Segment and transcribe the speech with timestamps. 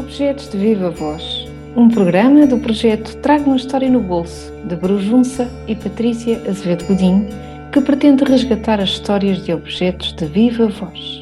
[0.00, 1.46] Objetos de Viva Voz,
[1.76, 7.28] um programa do projeto Traga uma História no Bolso, de Brujunça e Patrícia Azevedo Godinho,
[7.70, 11.19] que pretende resgatar as histórias de objetos de viva voz.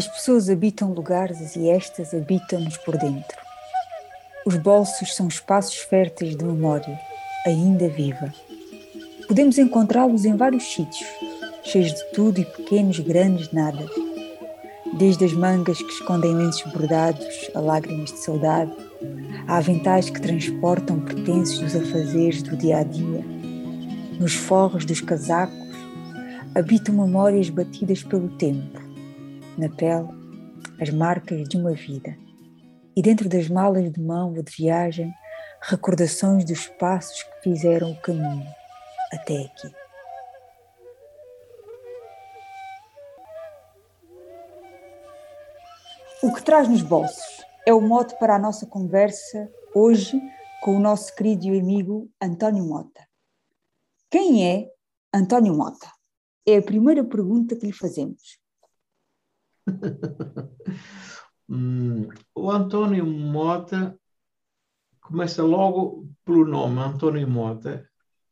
[0.00, 3.36] As pessoas habitam lugares e estas habitam-nos por dentro.
[4.46, 6.98] Os bolsos são espaços férteis de memória,
[7.44, 8.32] ainda viva.
[9.28, 11.06] Podemos encontrá-los em vários sítios,
[11.62, 13.84] cheios de tudo e pequenos, grandes nada.
[14.94, 18.72] Desde as mangas que escondem lenços bordados a lágrimas de saudade,
[19.46, 23.22] a aventais que transportam pertences dos afazeres do dia a dia.
[24.18, 25.76] Nos forros dos casacos
[26.54, 28.79] habitam memórias batidas pelo tempo
[29.56, 30.08] na pele
[30.80, 32.16] as marcas de uma vida.
[32.96, 35.12] E dentro das malas de mão ou de viagem,
[35.62, 38.46] recordações dos passos que fizeram o caminho
[39.12, 39.70] até aqui.
[46.22, 50.20] O que traz nos bolsos é o mote para a nossa conversa hoje
[50.60, 53.06] com o nosso querido amigo António Mota.
[54.10, 54.68] Quem é
[55.14, 55.90] António Mota?
[56.46, 58.39] É a primeira pergunta que lhe fazemos.
[61.48, 63.98] hum, o António Mota
[65.00, 67.88] começa logo pelo nome António Mota.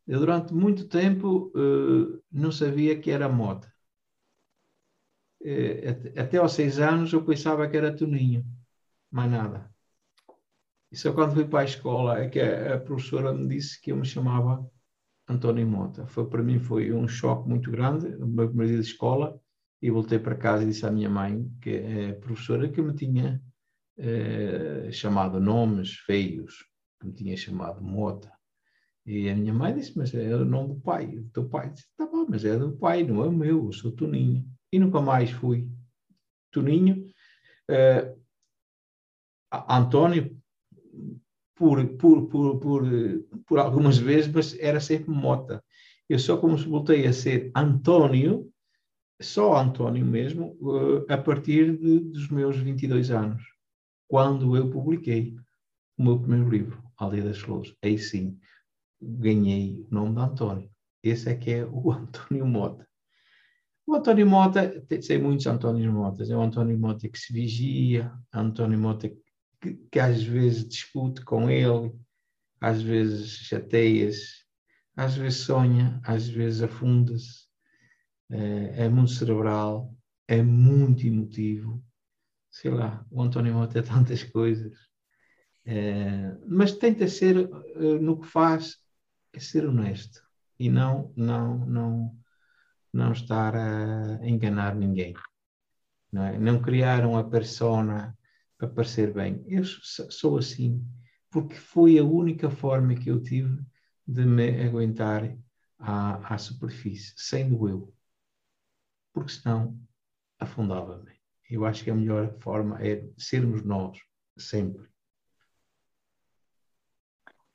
[0.06, 3.72] Eu durante muito tempo uh, não sabia que era Mota.
[5.40, 8.44] Uh, até, aos seis anos eu pensava que era Toninho,
[9.10, 9.70] mais nada.
[10.90, 13.92] E só quando fui para a escola é que a, a professora me disse que
[13.92, 14.66] eu me chamava
[15.28, 16.06] António Mota.
[16.06, 19.38] Foi, para mim foi um choque muito grande, o meu primeiro dia de escola,
[19.80, 23.40] e voltei para casa e disse à minha mãe, que é professora, que me tinha
[23.96, 26.64] eh, chamado nomes feios,
[27.00, 28.32] que me tinha chamado Mota.
[29.06, 31.70] E a minha mãe disse, mas é o nome do pai, do teu pai.
[31.70, 34.44] Disse, tá bom, mas é do pai, não é o meu, eu sou Toninho.
[34.72, 35.68] E nunca mais fui
[36.50, 37.06] Toninho.
[37.70, 38.14] Eh,
[39.68, 40.36] António,
[41.54, 42.82] por, por, por, por,
[43.46, 45.64] por algumas vezes, mas era sempre Mota.
[46.08, 48.50] Eu só como voltei a ser António,
[49.20, 53.42] só António mesmo, uh, a partir de, dos meus 22 anos,
[54.06, 55.36] quando eu publiquei
[55.96, 57.74] o meu primeiro livro, Aldeia das Flores.
[57.82, 58.38] Aí sim,
[59.00, 60.70] ganhei o nome de António.
[61.02, 62.86] Esse é que é o António Mota.
[63.86, 68.78] O António Mota, sei muitos Antónios Motas, é o António Mota que se vigia, António
[68.78, 69.08] Mota
[69.60, 71.92] que, que às vezes discute com ele,
[72.60, 74.44] às vezes chateia-se,
[74.94, 77.47] às vezes sonha, às vezes afunda-se,
[78.30, 79.94] é, é muito cerebral,
[80.26, 81.82] é muito emotivo.
[82.50, 84.76] Sei lá, o António Mota é tantas coisas.
[85.64, 88.78] É, mas tenta ser uh, no que faz,
[89.32, 90.22] é ser honesto
[90.58, 92.16] e não, não, não,
[92.92, 95.14] não estar a enganar ninguém.
[96.10, 96.38] Não, é?
[96.38, 98.16] não criar uma persona
[98.56, 99.44] para parecer bem.
[99.46, 100.84] Eu sou assim,
[101.30, 103.60] porque foi a única forma que eu tive
[104.06, 105.36] de me aguentar
[105.78, 107.94] à, à superfície, sendo eu
[109.18, 109.76] porque senão
[110.38, 111.12] afundava-me.
[111.50, 113.98] Eu acho que a melhor forma é sermos nós,
[114.38, 114.88] sempre.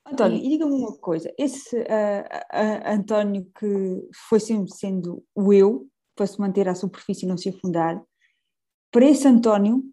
[0.06, 5.88] António, e diga-me uma coisa: esse uh, uh, António que foi sempre sendo o eu,
[6.16, 8.02] para se manter à superfície e não se afundar,
[8.92, 9.84] para esse António,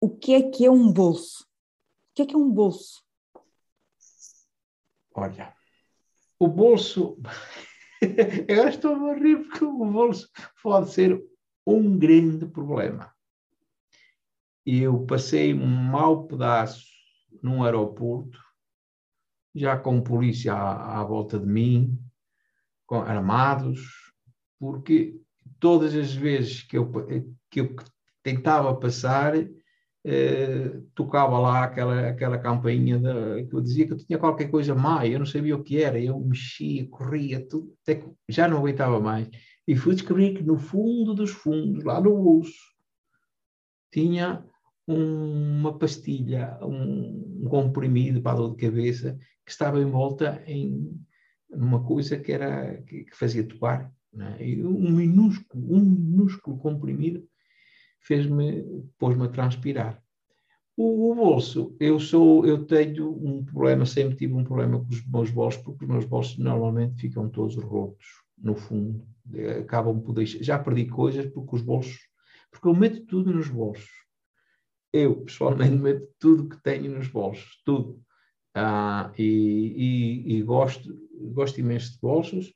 [0.00, 1.44] o que é que é um bolso?
[1.44, 3.04] O que é que é um bolso?
[5.14, 5.54] Olha,
[6.38, 7.18] o bolso
[8.50, 10.28] Agora estou a rir porque o bolso
[10.62, 11.22] pode ser
[11.66, 13.12] um grande problema.
[14.64, 16.84] Eu passei um mau pedaço
[17.42, 18.38] num aeroporto,
[19.54, 21.98] já com polícia à, à volta de mim,
[22.86, 23.80] com armados,
[24.58, 25.20] porque
[25.58, 26.90] todas as vezes que eu,
[27.50, 27.76] que eu
[28.22, 29.34] tentava passar,
[30.04, 34.74] eh, tocava lá aquela, aquela campainha de, que eu dizia que eu tinha qualquer coisa
[34.74, 38.58] má, eu não sabia o que era, eu mexia, corria, tudo, até que já não
[38.58, 39.28] aguentava mais.
[39.68, 42.70] E fui descobrir que no fundo dos fundos, lá no bolso,
[43.92, 44.44] tinha
[44.88, 50.98] um, uma pastilha, um, um, comprimido para a dor de cabeça, que estava envolta em
[51.50, 53.92] uma coisa que, era, que, que fazia tocar.
[54.18, 54.44] É?
[54.44, 57.24] E um minúsculo, um minúsculo comprimido
[58.00, 58.64] fez-me,
[58.98, 60.02] pôs-me a transpirar.
[60.76, 65.06] O, o, bolso, eu sou, eu tenho um problema, sempre tive um problema com os
[65.06, 68.06] meus bolsos, porque os meus bolsos normalmente ficam todos rotos,
[68.38, 69.06] no fundo,
[69.60, 72.10] acabam por deixar, já perdi coisas porque os bolsos
[72.50, 73.90] porque eu meto tudo nos bolsos.
[74.92, 78.02] Eu, pessoalmente, meto tudo que tenho nos bolsos, tudo.
[78.54, 79.24] Ah, e,
[80.26, 80.92] e, e, gosto,
[81.32, 82.52] gosto imenso de bolsos.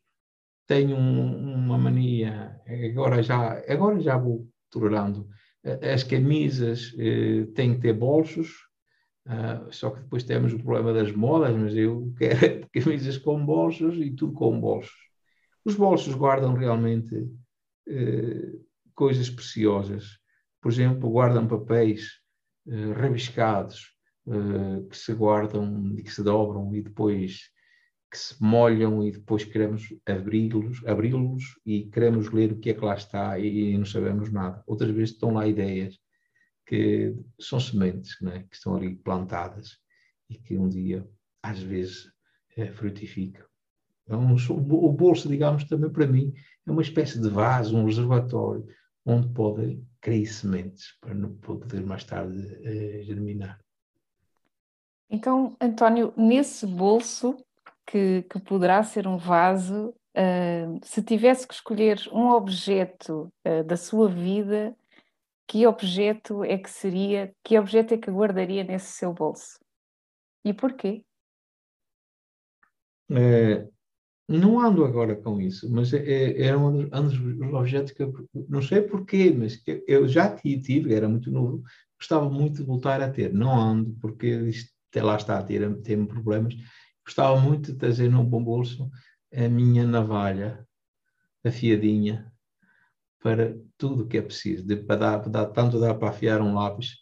[0.66, 2.60] Tenho um, uma mania,
[2.90, 5.28] agora já, agora já vou tolerando.
[5.92, 8.50] As camisas eh, têm que ter bolsos,
[9.26, 13.96] ah, só que depois temos o problema das modas, mas eu quero camisas com bolsos
[13.96, 14.92] e tudo com bolsos.
[15.64, 17.26] Os bolsos guardam realmente
[17.88, 18.52] eh,
[18.94, 20.18] coisas preciosas.
[20.60, 22.20] Por exemplo, guardam papéis
[22.68, 23.94] eh, rabiscados
[24.26, 27.50] eh, que se guardam e que se dobram e depois
[28.14, 31.10] que se molham e depois queremos abri-los abri
[31.66, 34.62] e queremos ler o que é que lá está e, e não sabemos nada.
[34.68, 35.98] Outras vezes estão lá ideias
[36.64, 39.78] que são sementes né, que estão ali plantadas
[40.30, 41.04] e que um dia,
[41.42, 42.12] às vezes,
[42.56, 43.44] é, frutificam.
[44.04, 46.32] Então, o bolso, digamos, também para mim
[46.64, 48.64] é uma espécie de vaso, um reservatório,
[49.04, 53.58] onde podem cair sementes para poder mais tarde eh, germinar.
[55.10, 57.36] Então, António, nesse bolso,
[57.86, 63.76] que, que poderá ser um vaso, uh, se tivesse que escolher um objeto uh, da
[63.76, 64.76] sua vida,
[65.46, 69.58] que objeto é que seria, que objeto é que guardaria nesse seu bolso?
[70.44, 71.04] E porquê?
[73.10, 73.68] É,
[74.28, 78.12] não ando agora com isso, mas é, é, é um, dos objetos que eu
[78.48, 81.62] não sei porquê, mas que eu já tive, era muito novo,
[81.98, 83.32] gostava muito de voltar a ter.
[83.32, 86.54] Não ando, porque isto, lá está a ter, ter problemas.
[87.04, 88.90] Gostava muito de trazer num bom bolso
[89.32, 90.66] a minha navalha
[91.44, 92.32] afiadinha
[93.20, 94.66] para tudo o que é preciso.
[94.66, 96.96] De, para dar, para dar, tanto dá para afiar um lápis,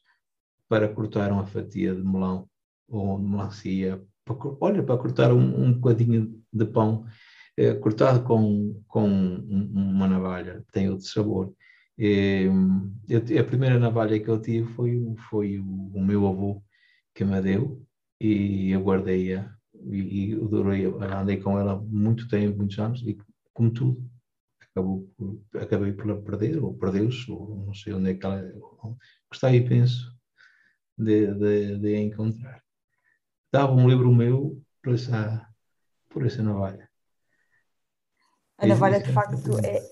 [0.68, 2.48] para cortar uma fatia de melão
[2.88, 7.04] ou de melancia, para, olha, para cortar um, um bocadinho de pão
[7.56, 11.52] eh, cortado com, com uma navalha, tem outro sabor.
[11.98, 12.46] Eh,
[13.08, 16.62] eu, a primeira navalha que eu tive foi, foi o, o meu avô
[17.14, 17.84] que me deu
[18.20, 19.52] e eu guardei-a
[19.84, 23.16] e, e adorei, andei com ela muito tempo, muitos anos, e
[23.52, 24.10] como tudo,
[24.70, 28.52] acabou por, acabei por perder, ou perdeu-se, ou não sei onde é que ela.
[29.30, 30.12] Gostei e penso
[30.96, 32.62] de, de, de encontrar
[33.52, 35.46] dava um livro meu por essa,
[36.08, 36.88] por essa navalha.
[38.56, 39.82] A navalha, de facto, é,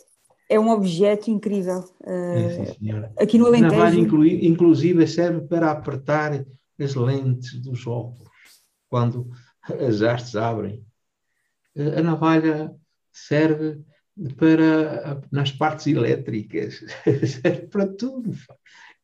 [0.48, 1.84] é um objeto incrível.
[2.02, 3.75] É, sim, aqui no Alentejo...
[3.75, 6.44] A navalha, inclusive, serve para apertar
[6.78, 8.31] as lentes dos óculos,
[8.88, 9.31] quando
[9.62, 10.85] as hastes abrem.
[11.77, 12.75] A navalha
[13.12, 13.85] serve
[14.37, 16.85] para nas partes elétricas,
[17.27, 18.33] serve para tudo.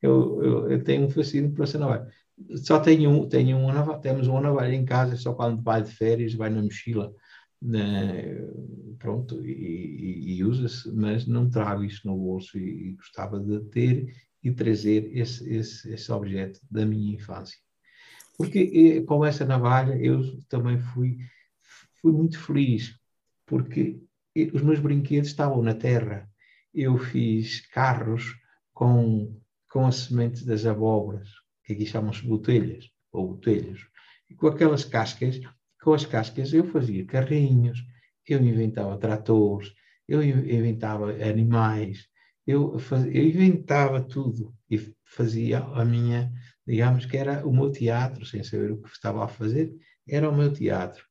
[0.03, 2.11] Eu, eu, eu tenho um fascínio por essa navalha
[2.57, 5.91] só tenho, um, tenho uma navalha, temos uma navalha em casa, só quando vai de
[5.91, 7.13] férias, vai na mochila,
[8.99, 13.61] pronto, e, e, e usa-se, mas não trago isso no bolso e, e, gostava de
[13.71, 17.59] ter e trazer esse, esse, esse objeto da minha infância.
[18.37, 21.19] Porque com essa navalha eu também fui,
[22.01, 22.99] fui muito feliz,
[23.47, 24.01] porque
[24.53, 26.29] os meus brinquedos estavam na terra.
[26.75, 28.35] Eu fiz carros
[28.75, 29.41] com,
[29.71, 31.31] com as sementes das abóboras,
[31.65, 33.81] que aqui chamam-se botelhas, ou botelhas,
[34.29, 35.41] e com aquelas cascas,
[35.83, 37.83] com as cascas eu fazia carrinhos,
[38.29, 39.73] eu inventava tratores,
[40.07, 42.07] eu inventava animais,
[42.47, 46.33] eu, fazia, eu inventava tudo e fazia a minha,
[46.67, 49.75] digamos que era o meu teatro, sem saber o que estava a fazer,
[50.09, 51.05] era o meu teatro.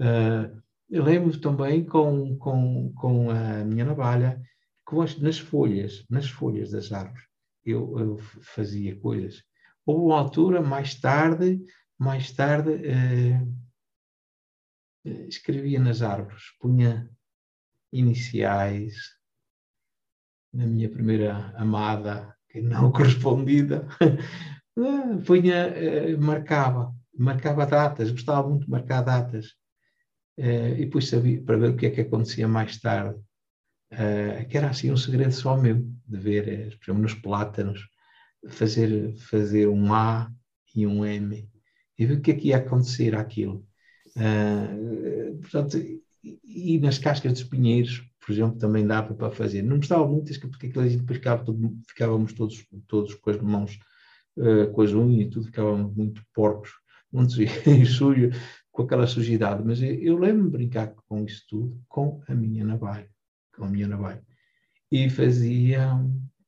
[0.00, 4.40] Uh, eu lembro também com, com, com a minha navalha,
[4.84, 7.24] com as, nas folhas, nas folhas das árvores,
[7.64, 9.42] eu, eu fazia coisas.
[9.84, 11.60] Houve uma altura, mais tarde,
[11.98, 13.40] mais tarde, eh,
[15.28, 17.10] escrevia nas árvores, punha
[17.92, 18.94] iniciais
[20.52, 23.86] na minha primeira amada, que não correspondida,
[24.78, 29.54] eh, punha, eh, marcava, marcava datas, gostava muito de marcar datas.
[30.38, 33.20] Eh, e depois sabia, para ver o que é que acontecia mais tarde,
[33.90, 37.80] eh, que era assim um segredo só meu, de ver, por exemplo, nos plátanos,
[38.48, 40.30] fazer, fazer um A
[40.74, 41.48] e um M
[41.98, 43.66] e ver o que é que ia acontecer àquilo.
[45.42, 45.78] Portanto,
[46.44, 49.62] e nas cascas dos pinheiros, por exemplo, também dava para fazer.
[49.62, 51.44] Não gostava muito, porque aquilo depois ficava
[51.88, 53.78] ficávamos todos, todos com as mãos,
[54.36, 56.70] uh, com as unhas e tudo, ficávamos muito porcos,
[57.12, 57.32] muito
[57.86, 58.30] sujo,
[58.70, 59.62] com aquela sujidade.
[59.64, 63.08] Mas eu, eu lembro-me brincar com isso tudo com a minha navalha,
[63.54, 64.22] com a minha navalha.
[64.90, 65.98] E fazia,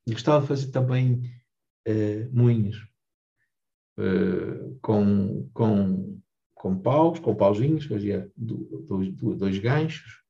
[0.08, 1.22] gostava de fazer também
[1.88, 2.76] uh, moinhos
[3.98, 6.20] uh, com, com,
[6.54, 10.22] com paus, com pauzinhos, fazia dois, dois ganchos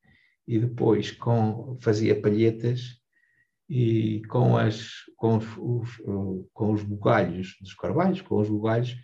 [0.46, 2.97] e depois com, fazia palhetas
[3.68, 5.96] e com as, com os,
[6.52, 8.96] com os bugalhos dos carvalhos, com os bugalhos,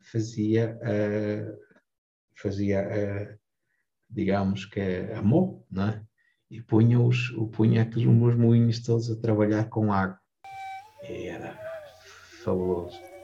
[0.00, 1.56] fazia, uh,
[2.36, 3.38] fazia uh,
[4.08, 4.80] digamos que
[5.12, 6.02] a mó, não é?
[6.48, 10.18] E punha, os, punha aqueles meus moinhos todos a trabalhar com água.
[11.02, 11.58] E era
[12.44, 13.15] fabuloso.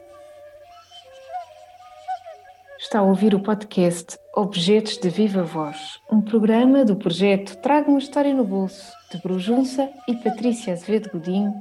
[2.93, 7.99] Está a ouvir o podcast Objetos de Viva Voz, um programa do projeto Traga uma
[7.99, 11.55] História no Bolso, de Brujunça e Patrícia Azevedo Godinho,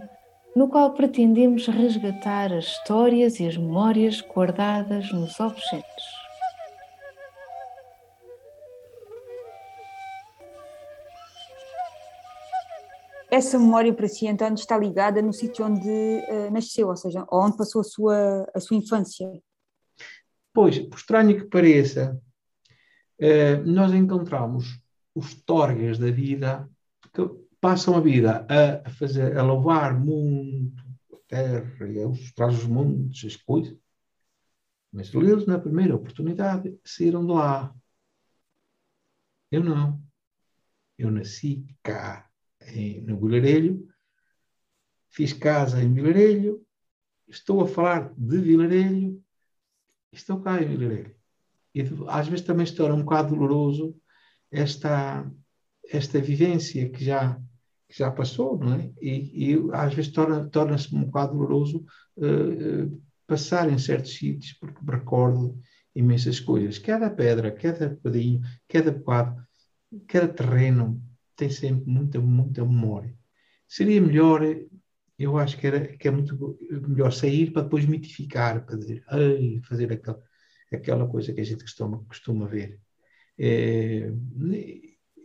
[0.54, 6.04] no qual pretendemos resgatar as histórias e as memórias guardadas nos objetos.
[13.32, 17.56] Essa memória para si, António, está ligada no sítio onde uh, nasceu, ou seja, onde
[17.56, 19.32] passou a sua, a sua infância.
[20.54, 22.22] Pois, por estranho que pareça,
[23.18, 24.82] eh, nós encontramos
[25.16, 26.70] os torgas da vida
[27.14, 27.22] que
[27.60, 28.46] passam a vida
[28.86, 33.78] a, fazer, a louvar muito a terra e a traz os montes, as coisas.
[34.92, 37.74] Mas eles, na primeira oportunidade, saíram de lá.
[39.50, 40.02] Eu não.
[40.98, 42.30] Eu nasci cá,
[42.68, 43.88] em, no Vilarelho,
[45.10, 46.66] fiz casa em Vilarelho,
[47.28, 49.24] estou a falar de Vilarelho
[50.12, 51.16] isto é o.
[51.74, 53.96] E às vezes também se torna um bocado doloroso
[54.52, 55.30] esta,
[55.90, 57.40] esta vivência que já,
[57.88, 58.92] que já passou, não é?
[59.02, 61.86] E, e às vezes torna-se torna um bocado doloroso
[62.18, 65.58] uh, passar em certos sítios, porque recordo
[65.96, 66.78] imensas coisas.
[66.78, 69.42] Cada pedra, cada pedinho, cada bocado,
[70.08, 71.02] cada terreno
[71.36, 73.16] tem sempre muita, muita memória.
[73.68, 74.42] Seria melhor
[75.24, 79.60] eu acho que, era, que é muito melhor sair para depois mitificar, para dizer, Ai,
[79.68, 80.22] fazer aquela,
[80.72, 82.80] aquela coisa que a gente costuma, costuma ver.
[83.38, 84.12] É,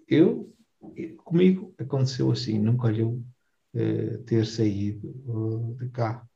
[0.09, 0.55] eu,
[1.25, 3.23] comigo aconteceu assim, nunca eu
[3.75, 6.27] é, ter saído uh, de cá.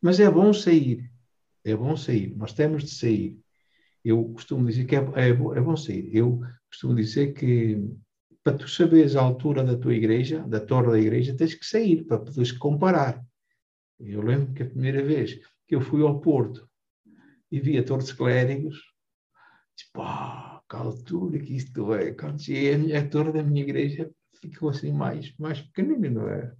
[0.00, 1.10] Mas é bom sair,
[1.64, 3.38] é bom sair, nós temos de sair.
[4.04, 6.08] Eu costumo dizer que é, é, é bom sair.
[6.14, 7.78] Eu costumo dizer que
[8.42, 12.04] para tu saberes a altura da tua igreja, da torre da igreja, tens que sair
[12.04, 13.22] para poderes comparar.
[13.98, 16.68] Eu lembro que a primeira vez que eu fui ao Porto
[17.52, 18.76] e vi a Torre dos Clérigos,
[19.76, 22.12] disse, pá, que altura que isto é.
[22.12, 26.52] Quando cheguei a, a torre da minha igreja, ficou assim mais, mais pequenina, não é?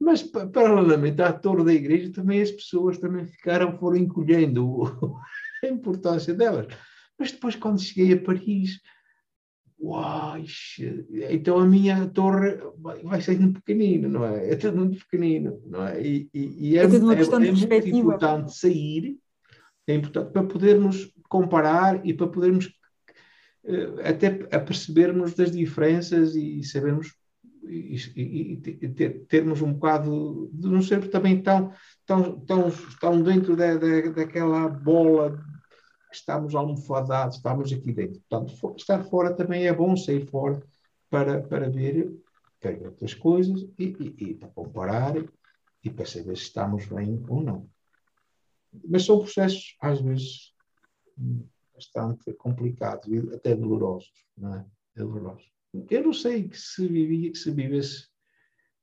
[0.00, 4.82] Mas, paralelamente à torre da igreja, também as pessoas também ficaram, foram encolhendo
[5.62, 6.68] a importância delas.
[7.18, 8.80] Mas depois, quando cheguei a Paris,
[9.80, 10.36] uau,
[11.30, 12.58] então a minha torre
[13.04, 14.50] vai ser muito pequenino, não é?
[14.50, 16.02] É tudo muito pequenino, não é?
[16.02, 19.16] E, e, e é, é, é, é muito importante sair,
[19.86, 22.72] é importante para podermos comparar e para podermos
[23.64, 27.14] eh, até percebermos das diferenças e sabermos
[27.68, 31.72] e, e, e ter, termos um bocado de não ser também tão,
[32.06, 35.38] tão, tão, tão dentro da, da, daquela bola
[36.12, 38.20] estamos almofadados, estamos aqui dentro.
[38.28, 40.62] Portanto, estar fora também é bom sair fora
[41.10, 42.12] para, para ver
[42.60, 45.14] tem outras coisas e, e, e, para comparar
[45.84, 47.70] e para saber se estamos bem ou não.
[48.84, 50.54] Mas são processos, às vezes,
[51.74, 54.66] bastante complicados e até dolorosos, não é?
[54.96, 55.50] é dolorosos.
[55.90, 58.08] Eu não sei que se vivia, se vivesse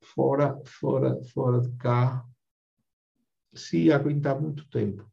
[0.01, 2.25] fora, fora, fora de cá,
[3.53, 5.09] se ia aguentar muito tempo.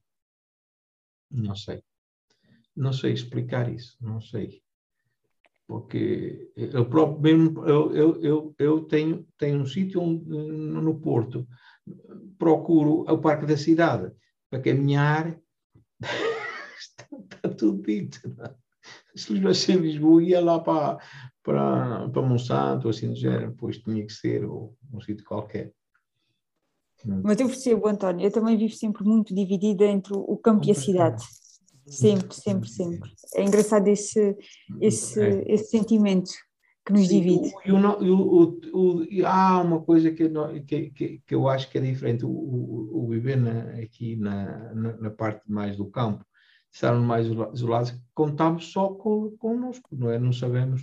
[1.31, 1.83] Não sei.
[2.75, 4.63] Não sei explicar isso, não sei.
[5.67, 11.47] Porque eu próprio mesmo, eu, eu, eu, eu tenho, tenho um sítio no Porto,
[12.39, 14.13] procuro o Parque da Cidade
[14.51, 15.39] para caminhar,
[16.79, 18.21] está, está, tudo dito.
[18.37, 18.55] Não?
[19.15, 20.99] Se Lisboa em Lisboa, ia lá para,
[21.43, 25.73] para, para Monsanto, assim do género, pois tinha que ser, ou um sítio qualquer.
[27.05, 30.75] Mas eu percebo, António, eu também vivo sempre muito dividida entre o campo e a
[30.75, 31.23] cidade.
[31.87, 33.11] Sempre, sempre, sempre.
[33.35, 34.37] É engraçado esse,
[34.81, 35.45] esse, é.
[35.53, 36.31] esse sentimento
[36.85, 37.53] que nos divide.
[37.67, 40.29] O, o, o, há uma coisa que,
[40.67, 42.25] que, que, que, eu acho que é diferente.
[42.25, 46.25] O, viver na, aqui na, na, na, parte mais do campo,
[46.73, 50.19] estarmos mais isolados, contamos só com, connosco, não é?
[50.19, 50.83] Não sabemos.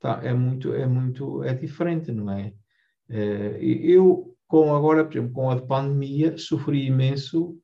[0.00, 2.52] Tá, é muito, é muito, é diferente, não é?
[3.08, 7.58] é eu, com agora, por exemplo, com a pandemia, sofri imenso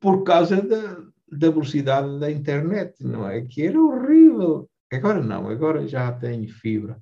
[0.00, 0.96] por causa da,
[1.30, 3.42] da velocidade da internet, não é?
[3.42, 4.68] Que era horrível.
[4.92, 7.00] Agora não, agora já tenho fibra.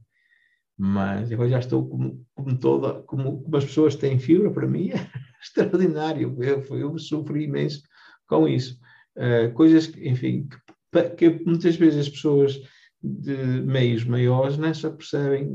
[0.76, 4.90] Mas agora já estou como, como toda, como, como as pessoas têm fibra, para mim
[4.90, 4.94] é
[5.42, 6.36] extraordinário.
[6.40, 7.82] Eu, eu sofri imenso
[8.28, 8.78] com isso.
[9.16, 10.48] Uh, coisas enfim,
[10.92, 12.60] que, que, muitas vezes as pessoas
[13.02, 15.50] de meios maiores não se percebem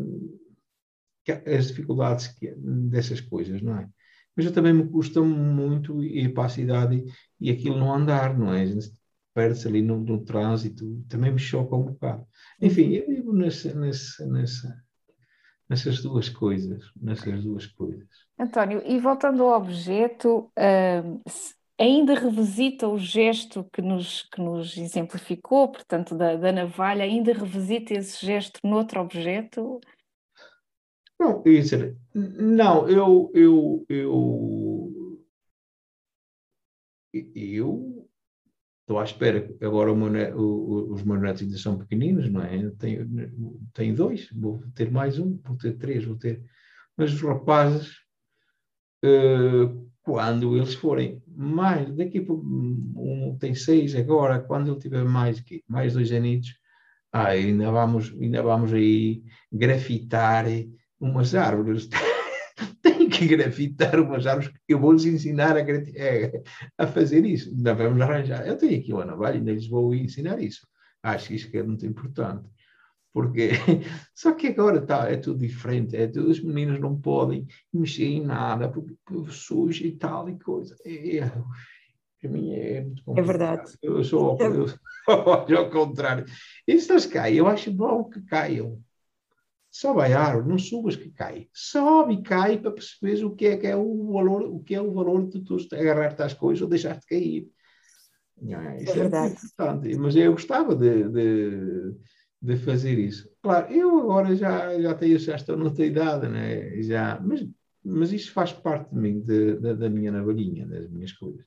[1.46, 3.89] as dificuldades que, dessas coisas, não é?
[4.35, 7.03] Mas eu também me custa muito ir para a cidade
[7.39, 8.65] e, aquilo não andar, não é?
[9.33, 12.25] Perde-se ali no, no, trânsito, também me choca um bocado.
[12.61, 13.73] Enfim, eu vivo nessa,
[15.69, 18.07] nessas duas coisas, nessas duas coisas.
[18.37, 21.21] António, e voltando ao objeto, uh,
[21.79, 27.93] ainda revisita o gesto que nos, que nos exemplificou, portanto, da, da navalha, ainda revisita
[27.93, 29.79] esse gesto noutro objeto?
[31.24, 35.24] Não, dizer, não, eu, eu, eu,
[37.34, 38.10] eu
[38.82, 39.50] estou à espera.
[39.62, 42.70] Agora meu, os meus netos ainda são pequeninos, não é?
[42.72, 43.10] tenho,
[43.74, 46.44] tenho dois, vou ter mais um, vou ter três, vou ter.
[46.98, 48.00] Mas os rapazes,
[49.06, 55.42] uh, quando eles forem mais, daqui para um tem seis agora, quando ele tiver mais,
[55.70, 56.53] mais dois anitos,
[57.13, 60.46] ah, ainda vamos, ainda vamos aí grafitar
[61.03, 61.89] umas árvores.
[62.81, 65.63] Tenho que grafitar umas árvores, eu vou-lhes ensinar a,
[66.77, 67.50] a, fazer isso.
[67.50, 68.48] Ainda vamos arranjar.
[68.48, 70.67] Eu tenho aqui uma navalha, ainda lhes vou ensinar isso.
[71.01, 72.48] Acho que isso é muito importante.
[73.12, 73.51] Porque,
[74.13, 75.95] só que agora tá, é tudo diferente.
[75.95, 80.75] É, os meninos não podem mexer em nada, porque, porque suja e tal e coisa.
[80.86, 81.31] É, é,
[82.19, 83.29] para mim é muito complicado.
[83.29, 83.72] É verdade.
[83.81, 84.45] Eu sou é...
[85.51, 86.25] eu, ao contrário.
[86.67, 88.81] E se eles caem, eu acho bom que caiam
[89.74, 91.48] sobe a árvore, não subas que cai.
[91.51, 94.82] Sobe e cai para perceberes o que é que é o valor, o que é
[94.82, 97.50] o valor de tu agarrar-te às coisas ou deixar-te cair.
[98.39, 99.34] É, isso é, verdade.
[99.34, 99.98] importante.
[99.98, 101.96] Mas eu gostava de, de,
[102.39, 103.27] de, fazer isso.
[103.42, 106.80] Claro, eu agora já, já tenho, já estou noutra idade, né?
[106.84, 107.44] já, mas,
[107.84, 111.44] mas isso faz parte de mim, de, de, da minha navalhinha, das minhas coisas.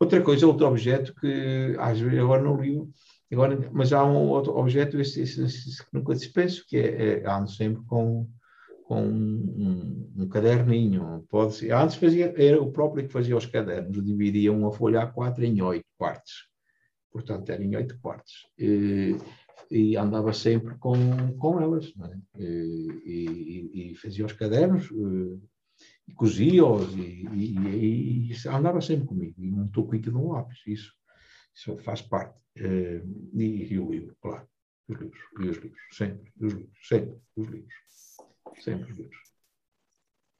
[0.00, 2.82] Outra coisa, outro objeto que às vezes agora não li
[3.30, 7.30] Agora, mas há um outro objeto esse, esse, esse que nunca dispenso, que é, é
[7.30, 8.26] ando sempre com,
[8.84, 11.26] com um, um, um, caderninho.
[11.28, 11.72] Pode ser.
[11.72, 15.84] Antes fazia, era o próprio que fazia os cadernos, dividia uma folha A4 em oito
[15.98, 16.48] partes.
[17.12, 18.46] Portanto, era em oito partes.
[18.58, 19.16] E,
[19.70, 20.96] e, andava sempre com,
[21.38, 21.92] com elas.
[22.02, 22.42] É?
[22.42, 24.88] E, e, e, fazia os cadernos,
[26.06, 29.34] e cosia-os, e, andava sempre comigo.
[29.38, 30.98] E um toquinho de um lápis, isso.
[31.58, 32.38] Isso faz parte.
[32.56, 33.02] Uh,
[33.34, 34.46] e, e, o livro, claro.
[34.88, 35.20] Os livros.
[35.40, 35.80] E os livros.
[35.90, 36.32] Sempre.
[36.40, 36.78] Os livros.
[36.86, 37.20] Sempre.
[37.36, 37.74] Os livros.
[38.62, 39.18] Sempre os livros.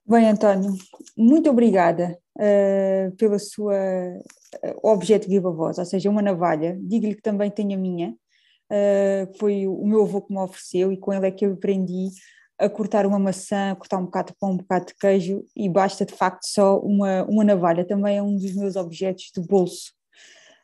[0.06, 0.72] Bem, António,
[1.16, 3.74] muito obrigada uh, pela sua
[5.28, 6.78] viva voz, ou seja, uma navalha.
[6.80, 8.16] Digo-lhe que também tenho a minha.
[8.70, 12.10] Uh, foi o meu avô que me ofereceu e com ele é que eu aprendi
[12.58, 15.68] a cortar uma maçã, a cortar um bocado de pão, um bocado de queijo e
[15.68, 17.84] basta de facto só uma, uma navalha.
[17.84, 19.97] Também é um dos meus objetos de bolso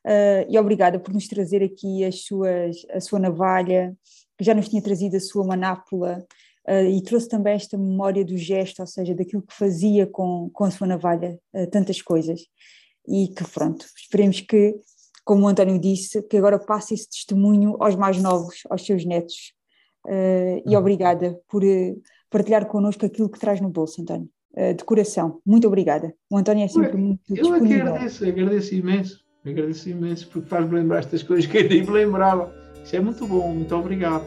[0.05, 3.97] Uh, e obrigada por nos trazer aqui as suas, a sua navalha,
[4.37, 6.25] que já nos tinha trazido a sua manápula,
[6.69, 10.65] uh, e trouxe também esta memória do gesto, ou seja, daquilo que fazia com, com
[10.65, 12.43] a sua navalha, uh, tantas coisas.
[13.09, 14.75] E que pronto, esperemos que,
[15.25, 19.55] como o António disse, que agora passe esse testemunho aos mais novos, aos seus netos.
[20.67, 20.79] e uhum.
[20.79, 21.63] obrigada por
[22.31, 24.29] partilhar connosco aquilo que traz no bolso, António.
[24.77, 26.15] de coração, muito obrigada.
[26.31, 27.79] O António é sempre muito eu disponível.
[27.79, 31.91] Eu agradeço, agradeço imenso Agradeço imenso porque faz-me lembrar estas coisas que eu nem me
[31.91, 32.51] lembrava.
[32.83, 34.25] Isso é muito bom, muito obrigado.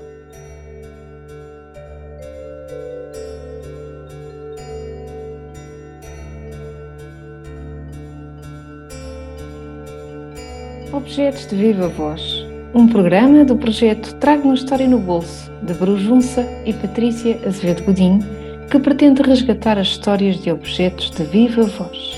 [10.93, 16.41] Objetos de Viva Voz, um programa do projeto Traga uma História no Bolso, de Brujunça
[16.65, 18.19] e Patrícia Azevedo Godinho,
[18.69, 22.16] que pretende resgatar as histórias de objetos de viva voz.